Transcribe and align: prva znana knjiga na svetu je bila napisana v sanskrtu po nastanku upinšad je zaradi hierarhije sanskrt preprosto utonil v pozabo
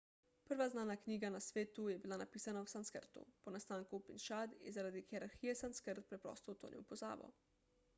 prva 0.45 0.65
znana 0.69 0.95
knjiga 1.01 1.29
na 1.35 1.39
svetu 1.47 1.85
je 1.89 1.99
bila 2.05 2.17
napisana 2.23 2.63
v 2.65 2.71
sanskrtu 2.73 3.25
po 3.45 3.53
nastanku 3.59 3.99
upinšad 4.01 4.55
je 4.61 4.73
zaradi 4.79 5.05
hierarhije 5.11 5.55
sanskrt 5.65 6.09
preprosto 6.15 6.57
utonil 6.61 6.83
v 6.83 6.89
pozabo 6.95 7.31